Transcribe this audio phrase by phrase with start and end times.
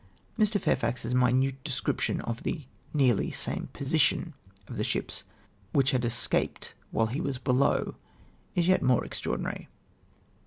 [0.35, 0.59] Mr.
[0.59, 4.33] Fairfax's minute descri])tion of the" nearly same position"
[4.67, 5.23] of the ships
[5.73, 7.93] which had escaped ifhile he teas below!
[8.55, 9.69] is yet more extraordinary.